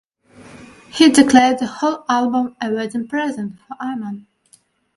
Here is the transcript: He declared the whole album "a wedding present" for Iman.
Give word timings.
He 0.89 1.11
declared 1.11 1.59
the 1.59 1.67
whole 1.67 2.03
album 2.09 2.55
"a 2.59 2.71
wedding 2.71 3.07
present" 3.07 3.59
for 3.59 3.75
Iman. 3.79 4.25